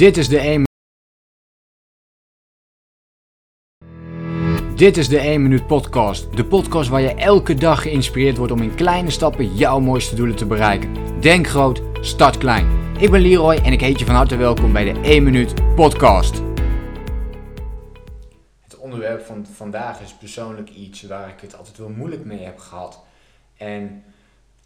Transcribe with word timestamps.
Dit 0.00 0.16
is 0.16 0.28
de 0.28 0.38
1 0.38 0.62
Dit 4.76 4.96
is 4.96 5.08
de 5.08 5.18
1 5.18 5.42
minuut 5.42 5.66
podcast. 5.66 6.36
De 6.36 6.44
podcast 6.44 6.88
waar 6.88 7.00
je 7.00 7.14
elke 7.14 7.54
dag 7.54 7.82
geïnspireerd 7.82 8.36
wordt 8.36 8.52
om 8.52 8.62
in 8.62 8.74
kleine 8.74 9.10
stappen 9.10 9.56
jouw 9.56 9.80
mooiste 9.80 10.14
doelen 10.14 10.36
te 10.36 10.46
bereiken. 10.46 11.20
Denk 11.20 11.46
groot, 11.46 11.82
start 12.00 12.38
klein. 12.38 12.96
Ik 12.98 13.10
ben 13.10 13.20
Leroy 13.20 13.54
en 13.54 13.72
ik 13.72 13.80
heet 13.80 13.98
je 13.98 14.04
van 14.04 14.14
harte 14.14 14.36
welkom 14.36 14.72
bij 14.72 14.92
de 14.92 15.00
1 15.00 15.22
minuut 15.22 15.74
podcast. 15.74 16.42
Het 18.60 18.76
onderwerp 18.76 19.24
van 19.24 19.46
vandaag 19.46 20.00
is 20.00 20.14
persoonlijk 20.14 20.70
iets 20.70 21.02
waar 21.02 21.28
ik 21.28 21.40
het 21.40 21.56
altijd 21.56 21.78
wel 21.78 21.88
moeilijk 21.88 22.24
mee 22.24 22.40
heb 22.40 22.58
gehad. 22.58 23.04
En 23.56 24.04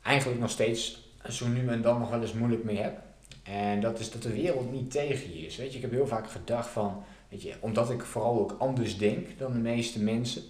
eigenlijk 0.02 0.40
nog 0.40 0.50
steeds 0.50 1.08
zo 1.28 1.46
nu 1.46 1.68
en 1.68 1.82
dan 1.82 1.98
nog 1.98 2.10
wel 2.10 2.20
eens 2.20 2.32
moeilijk 2.32 2.64
mee 2.64 2.78
heb. 2.78 3.12
En 3.44 3.80
dat 3.80 3.98
is 3.98 4.10
dat 4.10 4.22
de 4.22 4.32
wereld 4.32 4.72
niet 4.72 4.90
tegen 4.90 5.32
je 5.32 5.46
is. 5.46 5.56
Weet 5.56 5.70
je, 5.70 5.76
ik 5.76 5.82
heb 5.82 5.90
heel 5.90 6.06
vaak 6.06 6.30
gedacht 6.30 6.68
van, 6.68 7.02
weet 7.28 7.42
je, 7.42 7.54
omdat 7.60 7.90
ik 7.90 8.02
vooral 8.02 8.38
ook 8.38 8.56
anders 8.58 8.98
denk 8.98 9.38
dan 9.38 9.52
de 9.52 9.58
meeste 9.58 10.02
mensen. 10.02 10.42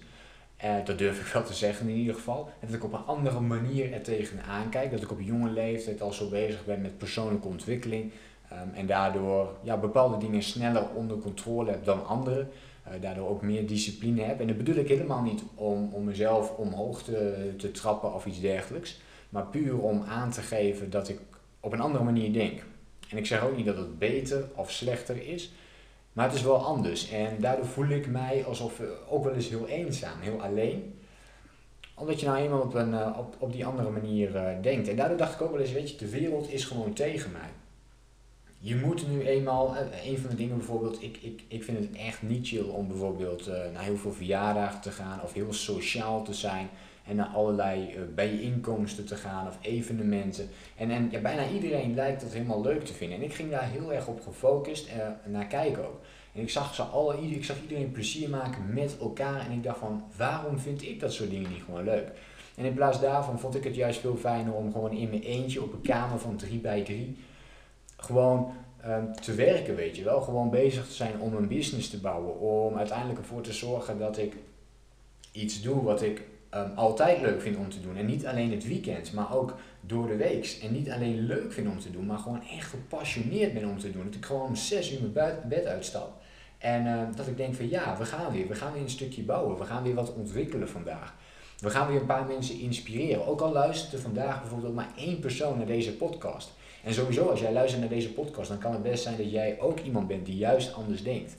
Eh, 0.57 0.75
dat 0.85 0.97
durf 0.97 1.19
ik 1.19 1.33
wel 1.33 1.43
te 1.43 1.53
zeggen 1.53 1.89
in 1.89 1.95
ieder 1.95 2.13
geval. 2.13 2.49
Dat 2.61 2.73
ik 2.73 2.83
op 2.83 2.93
een 2.93 3.05
andere 3.05 3.39
manier 3.39 3.93
er 3.93 4.01
tegenaan 4.01 4.69
kijk. 4.69 4.91
Dat 4.91 5.01
ik 5.01 5.11
op 5.11 5.21
jonge 5.21 5.49
leeftijd 5.49 6.01
al 6.01 6.13
zo 6.13 6.29
bezig 6.29 6.65
ben 6.65 6.81
met 6.81 6.97
persoonlijke 6.97 7.47
ontwikkeling. 7.47 8.11
Um, 8.51 8.73
en 8.73 8.85
daardoor 8.85 9.57
ja, 9.61 9.77
bepaalde 9.77 10.17
dingen 10.17 10.43
sneller 10.43 10.89
onder 10.95 11.17
controle 11.17 11.71
heb 11.71 11.85
dan 11.85 12.05
anderen. 12.05 12.49
Uh, 12.87 13.01
daardoor 13.01 13.29
ook 13.29 13.41
meer 13.41 13.67
discipline 13.67 14.21
heb. 14.21 14.39
En 14.39 14.47
dat 14.47 14.57
bedoel 14.57 14.75
ik 14.75 14.87
helemaal 14.87 15.21
niet 15.21 15.43
om, 15.55 15.89
om 15.93 16.03
mezelf 16.03 16.51
omhoog 16.57 17.03
te, 17.03 17.53
te 17.57 17.71
trappen 17.71 18.13
of 18.13 18.25
iets 18.25 18.41
dergelijks. 18.41 18.99
Maar 19.29 19.45
puur 19.45 19.79
om 19.79 20.03
aan 20.03 20.31
te 20.31 20.41
geven 20.41 20.89
dat 20.89 21.09
ik 21.09 21.19
op 21.59 21.73
een 21.73 21.81
andere 21.81 22.03
manier 22.03 22.33
denk. 22.33 22.63
En 23.09 23.17
ik 23.17 23.25
zeg 23.25 23.43
ook 23.43 23.55
niet 23.55 23.65
dat 23.65 23.77
het 23.77 23.99
beter 23.99 24.47
of 24.55 24.71
slechter 24.71 25.27
is, 25.27 25.51
maar 26.13 26.25
het 26.25 26.35
is 26.35 26.43
wel 26.43 26.65
anders. 26.65 27.09
En 27.09 27.37
daardoor 27.39 27.65
voel 27.65 27.89
ik 27.89 28.07
mij 28.07 28.45
alsof 28.45 28.81
ook 29.09 29.23
wel 29.23 29.33
eens 29.33 29.49
heel 29.49 29.67
eenzaam, 29.67 30.19
heel 30.19 30.41
alleen. 30.41 30.99
Omdat 31.95 32.19
je 32.19 32.25
nou 32.25 32.37
eenmaal 32.37 32.61
op, 32.61 32.73
een, 32.73 32.93
eh, 32.93 33.17
op, 33.17 33.35
op 33.39 33.51
die 33.51 33.65
andere 33.65 33.89
manier 33.89 34.35
uh, 34.35 34.61
denkt. 34.61 34.87
En 34.87 34.95
daardoor 34.95 35.17
dacht 35.17 35.33
ik 35.33 35.41
ook 35.41 35.51
wel 35.51 35.61
eens, 35.61 35.71
weet 35.71 35.89
je, 35.89 35.97
de 35.97 36.09
wereld 36.09 36.51
is 36.51 36.65
gewoon 36.65 36.93
tegen 36.93 37.31
mij. 37.31 37.49
Je 38.57 38.75
moet 38.75 39.07
nu 39.07 39.21
eenmaal, 39.21 39.75
uh, 39.75 40.05
een 40.05 40.17
van 40.17 40.29
de 40.29 40.35
dingen 40.35 40.57
bijvoorbeeld, 40.57 41.01
ik, 41.01 41.17
ik, 41.21 41.43
ik 41.47 41.63
vind 41.63 41.77
het 41.79 41.95
echt 41.97 42.21
niet 42.21 42.47
chill 42.47 42.63
om 42.63 42.87
bijvoorbeeld 42.87 43.47
naar 43.73 43.83
heel 43.83 43.97
veel 43.97 44.13
verjaardagen 44.13 44.81
te 44.81 44.91
gaan 44.91 45.21
of 45.21 45.33
heel 45.33 45.53
sociaal 45.53 46.23
te 46.23 46.33
zijn 46.33 46.69
en 47.07 47.15
naar 47.15 47.27
allerlei 47.27 47.95
uh, 47.95 48.01
bijeenkomsten 48.15 49.05
te 49.05 49.15
gaan 49.15 49.47
of 49.47 49.57
evenementen. 49.61 50.49
En, 50.75 50.91
en 50.91 51.07
ja, 51.11 51.19
bijna 51.19 51.49
iedereen 51.49 51.93
lijkt 51.93 52.21
dat 52.21 52.33
helemaal 52.33 52.61
leuk 52.61 52.85
te 52.85 52.93
vinden. 52.93 53.17
En 53.17 53.23
ik 53.23 53.33
ging 53.33 53.51
daar 53.51 53.69
heel 53.69 53.93
erg 53.93 54.07
op 54.07 54.21
gefocust 54.21 54.87
uh, 54.87 55.31
naar 55.31 55.47
kijken 55.47 55.87
ook. 55.87 56.01
En 56.33 56.41
ik 56.41 56.49
zag, 56.49 56.75
ze 56.75 56.81
alle, 56.81 57.21
ik 57.21 57.45
zag 57.45 57.61
iedereen 57.61 57.91
plezier 57.91 58.29
maken 58.29 58.73
met 58.73 58.97
elkaar. 58.99 59.39
En 59.39 59.51
ik 59.51 59.63
dacht 59.63 59.79
van, 59.79 60.03
waarom 60.17 60.59
vind 60.59 60.81
ik 60.81 60.99
dat 60.99 61.13
soort 61.13 61.29
dingen 61.29 61.49
niet 61.49 61.63
gewoon 61.63 61.83
leuk? 61.83 62.11
En 62.55 62.65
in 62.65 62.73
plaats 62.73 63.01
daarvan 63.01 63.39
vond 63.39 63.55
ik 63.55 63.63
het 63.63 63.75
juist 63.75 63.99
veel 63.99 64.15
fijner 64.15 64.53
om 64.53 64.71
gewoon 64.71 64.91
in 64.91 65.09
mijn 65.09 65.21
eentje 65.21 65.63
op 65.63 65.73
een 65.73 65.81
kamer 65.81 66.19
van 66.19 66.35
3 66.35 66.59
bij 66.59 66.81
3 66.81 67.17
gewoon 67.97 68.53
um, 68.87 69.15
te 69.15 69.33
werken, 69.33 69.75
weet 69.75 69.95
je 69.95 70.03
wel. 70.03 70.21
Gewoon 70.21 70.49
bezig 70.49 70.87
te 70.87 70.93
zijn 70.93 71.19
om 71.19 71.35
een 71.35 71.47
business 71.47 71.89
te 71.89 71.99
bouwen. 71.99 72.39
Om 72.39 72.77
uiteindelijk 72.77 73.19
ervoor 73.19 73.41
te 73.41 73.53
zorgen 73.53 73.99
dat 73.99 74.17
ik 74.17 74.35
iets 75.31 75.61
doe 75.61 75.83
wat 75.83 76.01
ik 76.01 76.21
um, 76.55 76.71
altijd 76.75 77.21
leuk 77.21 77.41
vind 77.41 77.57
om 77.57 77.69
te 77.69 77.81
doen. 77.81 77.97
En 77.97 78.05
niet 78.05 78.25
alleen 78.25 78.51
het 78.51 78.67
weekend, 78.67 79.13
maar 79.13 79.35
ook 79.35 79.55
door 79.81 80.07
de 80.07 80.15
week. 80.15 80.57
En 80.61 80.71
niet 80.71 80.91
alleen 80.91 81.25
leuk 81.25 81.53
vind 81.53 81.67
om 81.67 81.79
te 81.79 81.91
doen, 81.91 82.05
maar 82.05 82.17
gewoon 82.17 82.41
echt 82.57 82.69
gepassioneerd 82.69 83.53
ben 83.53 83.69
om 83.69 83.79
te 83.79 83.91
doen. 83.91 84.05
Dat 84.05 84.15
ik 84.15 84.25
gewoon 84.25 84.47
om 84.47 84.55
zes 84.55 84.91
uur 84.91 84.99
mijn 85.13 85.35
bed 85.47 85.65
uitstap. 85.65 86.23
En 86.57 86.85
uh, 86.85 87.01
dat 87.15 87.27
ik 87.27 87.37
denk 87.37 87.55
van 87.55 87.69
ja, 87.69 87.97
we 87.97 88.05
gaan 88.05 88.31
weer. 88.31 88.47
We 88.47 88.55
gaan 88.55 88.73
weer 88.73 88.81
een 88.81 88.89
stukje 88.89 89.23
bouwen. 89.23 89.57
We 89.57 89.65
gaan 89.65 89.83
weer 89.83 89.93
wat 89.93 90.13
ontwikkelen 90.13 90.69
vandaag. 90.69 91.13
We 91.59 91.69
gaan 91.69 91.87
weer 91.87 91.99
een 91.99 92.05
paar 92.05 92.25
mensen 92.25 92.59
inspireren. 92.59 93.27
Ook 93.27 93.41
al 93.41 93.51
luistert 93.51 93.93
er 93.93 93.99
vandaag 93.99 94.41
bijvoorbeeld 94.41 94.75
maar 94.75 94.89
één 94.95 95.19
persoon 95.19 95.57
naar 95.57 95.65
deze 95.65 95.95
podcast. 95.95 96.53
En 96.83 96.93
sowieso, 96.93 97.29
als 97.29 97.39
jij 97.39 97.53
luistert 97.53 97.81
naar 97.81 97.89
deze 97.89 98.13
podcast, 98.13 98.49
dan 98.49 98.57
kan 98.57 98.71
het 98.71 98.83
best 98.83 99.03
zijn 99.03 99.17
dat 99.17 99.31
jij 99.31 99.59
ook 99.59 99.79
iemand 99.79 100.07
bent 100.07 100.25
die 100.25 100.35
juist 100.35 100.73
anders 100.73 101.03
denkt. 101.03 101.35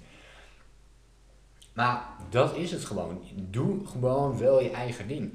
Maar 1.77 2.09
dat 2.31 2.57
is 2.57 2.71
het 2.71 2.85
gewoon. 2.85 3.21
Doe 3.51 3.87
gewoon 3.87 4.39
wel 4.39 4.63
je 4.63 4.71
eigen 4.71 5.09
ding. 5.09 5.33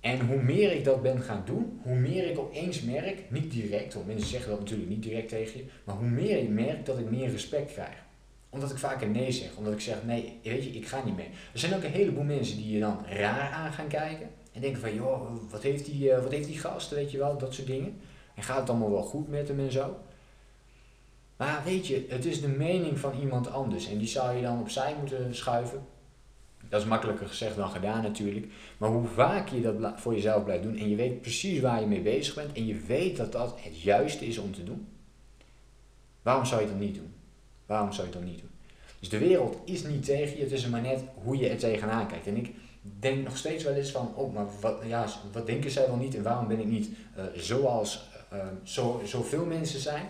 En 0.00 0.26
hoe 0.26 0.42
meer 0.42 0.72
ik 0.72 0.84
dat 0.84 1.02
ben 1.02 1.22
gaan 1.22 1.42
doen, 1.44 1.80
hoe 1.82 1.96
meer 1.96 2.30
ik 2.30 2.38
opeens 2.38 2.80
merk, 2.80 3.30
niet 3.30 3.52
direct, 3.52 3.94
want 3.94 4.06
mensen 4.06 4.28
zeggen 4.28 4.50
dat 4.50 4.58
natuurlijk 4.58 4.88
niet 4.88 5.02
direct 5.02 5.28
tegen 5.28 5.58
je, 5.58 5.64
maar 5.84 5.96
hoe 5.96 6.08
meer 6.08 6.38
ik 6.38 6.48
merk 6.48 6.86
dat 6.86 6.98
ik 6.98 7.10
meer 7.10 7.30
respect 7.30 7.72
krijg. 7.72 8.04
Omdat 8.50 8.70
ik 8.70 8.78
vaker 8.78 9.08
nee 9.08 9.32
zeg, 9.32 9.56
omdat 9.56 9.72
ik 9.72 9.80
zeg 9.80 10.04
nee, 10.04 10.38
weet 10.42 10.64
je, 10.64 10.70
ik 10.70 10.86
ga 10.86 11.04
niet 11.04 11.16
mee. 11.16 11.28
Er 11.52 11.58
zijn 11.58 11.74
ook 11.74 11.82
een 11.82 11.90
heleboel 11.90 12.24
mensen 12.24 12.56
die 12.56 12.72
je 12.72 12.80
dan 12.80 13.04
raar 13.06 13.50
aan 13.50 13.72
gaan 13.72 13.88
kijken 13.88 14.30
en 14.52 14.60
denken 14.60 14.80
van, 14.80 14.94
joh, 14.94 15.30
wat 15.50 15.62
heeft 15.62 15.84
die, 15.84 16.10
uh, 16.10 16.22
wat 16.22 16.32
heeft 16.32 16.48
die 16.48 16.58
gast, 16.58 16.90
weet 16.90 17.10
je 17.10 17.18
wel, 17.18 17.38
dat 17.38 17.54
soort 17.54 17.66
dingen. 17.66 18.00
En 18.34 18.42
gaat 18.42 18.60
het 18.60 18.70
allemaal 18.70 18.90
wel 18.90 19.02
goed 19.02 19.28
met 19.28 19.48
hem 19.48 19.58
en 19.58 19.72
zo. 19.72 19.96
Maar 21.36 21.62
weet 21.64 21.86
je, 21.86 22.06
het 22.08 22.24
is 22.24 22.40
de 22.40 22.48
mening 22.48 22.98
van 22.98 23.12
iemand 23.20 23.50
anders 23.50 23.88
en 23.88 23.98
die 23.98 24.08
zou 24.08 24.36
je 24.36 24.42
dan 24.42 24.60
opzij 24.60 24.94
moeten 24.98 25.34
schuiven. 25.34 25.86
Dat 26.68 26.80
is 26.80 26.86
makkelijker 26.86 27.26
gezegd 27.26 27.56
dan 27.56 27.70
gedaan 27.70 28.02
natuurlijk. 28.02 28.46
Maar 28.78 28.90
hoe 28.90 29.06
vaak 29.06 29.48
je 29.48 29.60
dat 29.60 30.00
voor 30.00 30.14
jezelf 30.14 30.44
blijft 30.44 30.62
doen 30.62 30.76
en 30.76 30.88
je 30.88 30.96
weet 30.96 31.20
precies 31.20 31.60
waar 31.60 31.80
je 31.80 31.86
mee 31.86 32.00
bezig 32.00 32.34
bent 32.34 32.52
en 32.52 32.66
je 32.66 32.80
weet 32.86 33.16
dat 33.16 33.32
dat 33.32 33.54
het 33.60 33.82
juiste 33.82 34.26
is 34.26 34.38
om 34.38 34.52
te 34.52 34.64
doen, 34.64 34.86
waarom 36.22 36.44
zou 36.44 36.60
je 36.60 36.66
dat 36.66 36.78
niet 36.78 36.94
doen? 36.94 37.14
Waarom 37.66 37.92
zou 37.92 38.06
je 38.06 38.12
dat 38.12 38.24
niet 38.24 38.38
doen? 38.38 38.50
Dus 39.00 39.08
de 39.08 39.18
wereld 39.18 39.56
is 39.64 39.82
niet 39.82 40.04
tegen 40.04 40.36
je, 40.36 40.42
het 40.42 40.52
is 40.52 40.66
maar 40.66 40.80
net 40.80 41.04
hoe 41.14 41.36
je 41.36 41.48
er 41.48 41.58
tegenaan 41.58 42.06
kijkt. 42.06 42.26
En 42.26 42.36
ik 42.36 42.54
denk 42.98 43.24
nog 43.24 43.36
steeds 43.36 43.64
wel 43.64 43.74
eens 43.74 43.90
van, 43.90 44.12
oh, 44.14 44.34
maar 44.34 44.46
wat, 44.60 44.82
ja, 44.86 45.06
wat 45.32 45.46
denken 45.46 45.70
zij 45.70 45.86
wel 45.86 45.96
niet 45.96 46.14
en 46.14 46.22
waarom 46.22 46.48
ben 46.48 46.60
ik 46.60 46.66
niet 46.66 46.88
uh, 47.16 47.24
zoals 47.34 48.08
uh, 48.32 48.38
zo, 48.62 49.02
zoveel 49.04 49.44
mensen 49.44 49.80
zijn? 49.80 50.06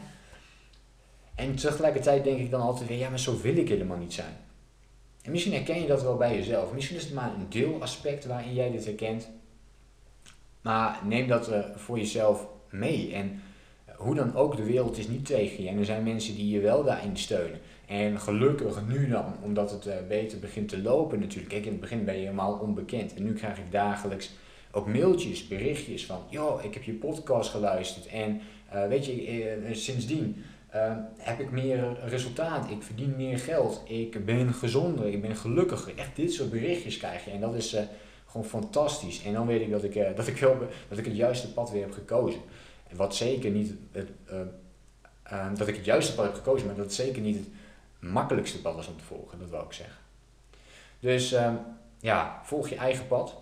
En 1.34 1.54
tegelijkertijd 1.54 2.24
denk 2.24 2.38
ik 2.38 2.50
dan 2.50 2.60
altijd 2.60 2.88
weer, 2.88 2.98
ja, 2.98 3.08
maar 3.08 3.18
zo 3.18 3.40
wil 3.40 3.56
ik 3.56 3.68
helemaal 3.68 3.96
niet 3.96 4.12
zijn. 4.12 4.36
En 5.22 5.30
misschien 5.30 5.52
herken 5.52 5.80
je 5.80 5.86
dat 5.86 6.02
wel 6.02 6.16
bij 6.16 6.36
jezelf. 6.36 6.72
Misschien 6.72 6.96
is 6.96 7.04
het 7.04 7.14
maar 7.14 7.34
een 7.34 7.46
deelaspect 7.48 8.24
waarin 8.24 8.54
jij 8.54 8.70
dit 8.70 8.84
herkent. 8.84 9.28
Maar 10.60 11.00
neem 11.04 11.28
dat 11.28 11.50
uh, 11.50 11.58
voor 11.74 11.98
jezelf 11.98 12.46
mee. 12.70 13.14
En 13.14 13.42
hoe 13.96 14.14
dan 14.14 14.34
ook, 14.34 14.56
de 14.56 14.64
wereld 14.64 14.98
is 14.98 15.08
niet 15.08 15.26
tegen 15.26 15.62
je. 15.62 15.68
En 15.68 15.78
er 15.78 15.84
zijn 15.84 16.02
mensen 16.02 16.34
die 16.34 16.50
je 16.50 16.60
wel 16.60 16.84
daarin 16.84 17.16
steunen. 17.16 17.60
En 17.86 18.20
gelukkig 18.20 18.86
nu 18.86 19.08
dan, 19.08 19.34
omdat 19.42 19.70
het 19.70 19.86
uh, 19.86 19.94
beter 20.08 20.38
begint 20.38 20.68
te 20.68 20.82
lopen 20.82 21.18
natuurlijk. 21.18 21.48
Kijk, 21.48 21.64
in 21.64 21.72
het 21.72 21.80
begin 21.80 22.04
ben 22.04 22.14
je 22.14 22.20
helemaal 22.20 22.52
onbekend. 22.52 23.14
En 23.14 23.24
nu 23.24 23.32
krijg 23.32 23.58
ik 23.58 23.72
dagelijks 23.72 24.30
ook 24.70 24.86
mailtjes, 24.86 25.48
berichtjes 25.48 26.06
van... 26.06 26.22
joh, 26.28 26.64
ik 26.64 26.74
heb 26.74 26.82
je 26.82 26.92
podcast 26.92 27.50
geluisterd. 27.50 28.06
En 28.06 28.40
weet 28.88 29.06
je, 29.06 29.68
sindsdien 29.72 30.44
uh, 30.74 30.92
heb 31.16 31.40
ik 31.40 31.50
meer 31.50 31.98
resultaat, 32.04 32.70
ik 32.70 32.82
verdien 32.82 33.16
meer 33.16 33.38
geld, 33.38 33.82
ik 33.84 34.24
ben 34.24 34.54
gezonder, 34.54 35.06
ik 35.06 35.20
ben 35.20 35.36
gelukkiger. 35.36 35.96
Echt 35.96 36.16
dit 36.16 36.32
soort 36.32 36.50
berichtjes 36.50 36.96
krijg 36.96 37.24
je 37.24 37.30
en 37.30 37.40
dat 37.40 37.54
is 37.54 37.74
uh, 37.74 37.80
gewoon 38.26 38.46
fantastisch. 38.46 39.22
En 39.22 39.32
dan 39.32 39.46
weet 39.46 39.60
ik 39.60 39.70
dat 39.70 39.84
ik, 39.84 39.94
uh, 39.94 40.08
dat, 40.16 40.26
ik 40.26 40.36
wel, 40.36 40.58
dat 40.88 40.98
ik 40.98 41.04
het 41.04 41.16
juiste 41.16 41.52
pad 41.52 41.70
weer 41.70 41.82
heb 41.82 41.92
gekozen. 41.92 42.40
En 42.88 42.96
wat 42.96 43.14
zeker 43.14 43.50
niet, 43.50 43.74
het, 43.92 44.08
dat 45.58 45.68
ik 45.68 45.76
het 45.76 45.84
juiste 45.84 46.14
pad 46.14 46.24
heb 46.24 46.34
gekozen, 46.34 46.66
maar 46.66 46.76
dat 46.76 46.92
zeker 46.92 47.22
niet 47.22 47.36
het 47.36 47.48
makkelijkste 47.98 48.60
pad 48.60 48.74
was 48.74 48.88
om 48.88 48.96
te 48.96 49.04
volgen, 49.04 49.38
dat 49.38 49.50
wil 49.50 49.60
ik 49.60 49.72
zeggen. 49.72 50.00
Dus 51.00 51.32
ehm, 51.32 51.54
ja, 52.00 52.40
volg 52.44 52.68
je 52.68 52.76
eigen 52.76 53.06
pad. 53.06 53.36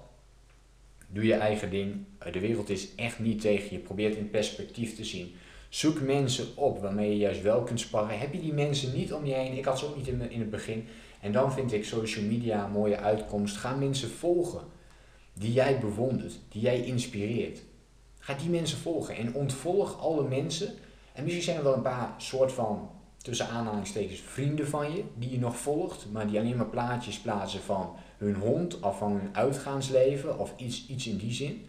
Doe 1.06 1.24
je 1.24 1.34
eigen 1.34 1.70
ding. 1.70 2.04
De 2.32 2.40
wereld 2.40 2.68
is 2.68 2.94
echt 2.94 3.18
niet 3.18 3.40
tegen 3.40 3.76
je. 3.76 3.78
Probeer 3.78 4.08
het 4.08 4.18
in 4.18 4.30
perspectief 4.30 4.96
te 4.96 5.04
zien. 5.04 5.34
Zoek 5.70 6.00
mensen 6.00 6.46
op 6.54 6.80
waarmee 6.80 7.10
je 7.10 7.16
juist 7.16 7.42
wel 7.42 7.62
kunt 7.62 7.80
sparren. 7.80 8.18
Heb 8.18 8.32
je 8.32 8.40
die 8.40 8.52
mensen 8.52 8.92
niet 8.92 9.12
om 9.12 9.26
je 9.26 9.34
heen? 9.34 9.56
Ik 9.56 9.64
had 9.64 9.78
ze 9.78 9.86
ook 9.86 9.96
niet 9.96 10.08
in, 10.08 10.20
het 10.20 10.50
begin. 10.50 10.86
En 11.20 11.32
dan 11.32 11.52
vind 11.52 11.72
ik 11.72 11.84
social 11.84 12.24
media 12.24 12.64
een 12.64 12.70
mooie 12.70 12.96
uitkomst. 12.96 13.56
Ga 13.56 13.74
mensen 13.74 14.10
volgen 14.10 14.60
die 15.32 15.52
jij 15.52 15.78
bewondert, 15.78 16.38
die 16.48 16.62
jij 16.62 16.84
inspireert. 16.84 17.60
Ga 18.18 18.34
die 18.34 18.48
mensen 18.48 18.78
volgen 18.78 19.16
en 19.16 19.34
ontvolg 19.34 20.00
alle 20.00 20.28
mensen. 20.28 20.74
En 21.12 21.24
misschien 21.24 21.44
zijn 21.44 21.56
er 21.56 21.64
wel 21.64 21.74
een 21.74 21.82
paar 21.82 22.14
soort 22.16 22.52
van, 22.52 22.90
tussen 23.22 23.48
aanhalingstekens, 23.48 24.20
vrienden 24.20 24.68
van 24.68 24.92
je 24.92 25.04
die 25.14 25.30
je 25.30 25.38
nog 25.38 25.56
volgt, 25.56 26.06
maar 26.12 26.26
die 26.26 26.38
alleen 26.38 26.56
maar 26.56 26.66
plaatjes 26.66 27.18
plaatsen 27.18 27.60
van 27.60 27.96
hun 28.18 28.34
hond 28.34 28.80
of 28.80 28.98
van 28.98 29.12
hun 29.12 29.36
uitgaansleven 29.36 30.38
of 30.38 30.52
iets, 30.56 30.86
iets 30.88 31.06
in 31.06 31.16
die 31.16 31.32
zin. 31.32 31.64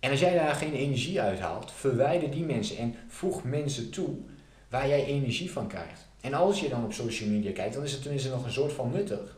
En 0.00 0.10
als 0.10 0.20
jij 0.20 0.34
daar 0.34 0.54
geen 0.54 0.74
energie 0.74 1.20
uit 1.20 1.38
haalt, 1.38 1.72
verwijder 1.72 2.30
die 2.30 2.44
mensen 2.44 2.76
en 2.76 2.94
voeg 3.08 3.44
mensen 3.44 3.90
toe 3.90 4.16
waar 4.68 4.88
jij 4.88 5.04
energie 5.04 5.50
van 5.50 5.68
krijgt. 5.68 6.08
En 6.20 6.34
als 6.34 6.60
je 6.60 6.68
dan 6.68 6.84
op 6.84 6.92
social 6.92 7.28
media 7.28 7.52
kijkt, 7.52 7.74
dan 7.74 7.84
is 7.84 7.92
het 7.92 8.02
tenminste 8.02 8.30
nog 8.30 8.44
een 8.44 8.52
soort 8.52 8.72
van 8.72 8.90
nuttig. 8.90 9.36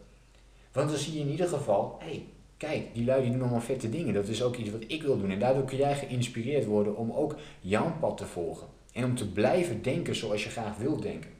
Want 0.72 0.90
dan 0.90 0.98
zie 0.98 1.14
je 1.14 1.20
in 1.20 1.30
ieder 1.30 1.48
geval, 1.48 1.96
hé, 1.98 2.06
hey, 2.06 2.24
kijk, 2.56 2.94
die 2.94 3.04
lui 3.04 3.22
die 3.22 3.30
doen 3.30 3.40
allemaal 3.40 3.60
vette 3.60 3.90
dingen. 3.90 4.14
Dat 4.14 4.28
is 4.28 4.42
ook 4.42 4.56
iets 4.56 4.70
wat 4.70 4.84
ik 4.86 5.02
wil 5.02 5.18
doen. 5.18 5.30
En 5.30 5.38
daardoor 5.38 5.64
kun 5.64 5.76
jij 5.76 5.94
geïnspireerd 5.94 6.64
worden 6.64 6.96
om 6.96 7.12
ook 7.12 7.36
jouw 7.60 7.96
pad 8.00 8.16
te 8.16 8.26
volgen. 8.26 8.66
En 8.92 9.04
om 9.04 9.14
te 9.14 9.28
blijven 9.32 9.82
denken 9.82 10.16
zoals 10.16 10.44
je 10.44 10.50
graag 10.50 10.76
wilt 10.76 11.02
denken. 11.02 11.30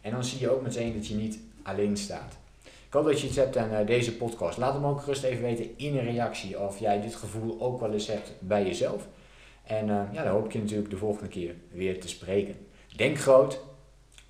En 0.00 0.10
dan 0.10 0.24
zie 0.24 0.40
je 0.40 0.50
ook 0.50 0.62
meteen 0.62 0.94
dat 0.94 1.06
je 1.06 1.14
niet 1.14 1.38
alleen 1.62 1.96
staat. 1.96 2.36
Dat 3.04 3.20
je 3.20 3.26
iets 3.26 3.36
hebt 3.36 3.56
aan 3.56 3.70
eh, 3.70 3.86
deze 3.86 4.16
podcast. 4.16 4.58
Laat 4.58 4.74
hem 4.74 4.84
ook 4.84 5.00
gerust 5.00 5.22
even 5.22 5.42
weten 5.42 5.70
in 5.76 5.96
een 5.98 6.04
reactie 6.04 6.60
of 6.60 6.78
jij 6.78 7.00
dit 7.00 7.14
gevoel 7.14 7.60
ook 7.60 7.80
wel 7.80 7.92
eens 7.92 8.06
hebt 8.06 8.32
bij 8.38 8.64
jezelf. 8.64 9.08
En 9.64 9.88
uh, 9.88 10.00
ja, 10.12 10.22
dan 10.22 10.32
hoop 10.32 10.44
ik 10.44 10.52
je 10.52 10.58
natuurlijk 10.58 10.90
de 10.90 10.96
volgende 10.96 11.28
keer 11.28 11.54
weer 11.70 12.00
te 12.00 12.08
spreken. 12.08 12.56
Denk 12.96 13.18
groot, 13.18 13.60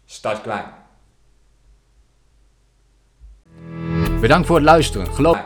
start 0.04 0.40
klein. 0.40 0.64
Bedankt 4.20 4.46
voor 4.46 4.56
het 4.56 4.64
luisteren. 4.64 5.06
Geloof... 5.06 5.44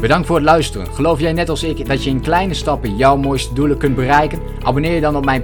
Bedankt 0.00 0.26
voor 0.26 0.36
het 0.36 0.44
luisteren. 0.44 0.86
Geloof 0.86 1.20
jij 1.20 1.32
net 1.32 1.48
als 1.48 1.62
ik 1.62 1.86
dat 1.86 2.04
je 2.04 2.10
in 2.10 2.20
kleine 2.20 2.54
stappen 2.54 2.96
jouw 2.96 3.16
mooiste 3.16 3.54
doelen 3.54 3.78
kunt 3.78 3.94
bereiken? 3.94 4.40
Abonneer 4.62 4.94
je 4.94 5.00
dan 5.00 5.16
op 5.16 5.24
mijn 5.24 5.34